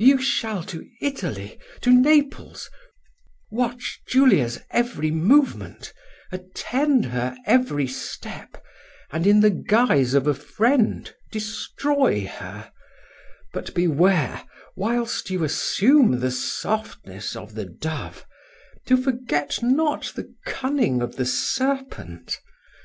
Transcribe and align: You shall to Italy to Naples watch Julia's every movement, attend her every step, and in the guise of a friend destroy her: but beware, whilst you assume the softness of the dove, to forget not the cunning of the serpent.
You 0.00 0.20
shall 0.20 0.64
to 0.74 0.84
Italy 1.00 1.56
to 1.82 1.90
Naples 1.92 2.68
watch 3.48 4.00
Julia's 4.08 4.58
every 4.70 5.12
movement, 5.12 5.92
attend 6.32 7.04
her 7.04 7.36
every 7.46 7.86
step, 7.86 8.60
and 9.12 9.24
in 9.24 9.38
the 9.38 9.50
guise 9.50 10.14
of 10.14 10.26
a 10.26 10.34
friend 10.34 11.14
destroy 11.30 12.26
her: 12.26 12.72
but 13.52 13.72
beware, 13.72 14.42
whilst 14.74 15.30
you 15.30 15.44
assume 15.44 16.18
the 16.18 16.32
softness 16.32 17.36
of 17.36 17.54
the 17.54 17.66
dove, 17.66 18.26
to 18.86 18.96
forget 18.96 19.60
not 19.62 20.12
the 20.16 20.34
cunning 20.44 21.00
of 21.00 21.14
the 21.14 21.24
serpent. 21.26 22.40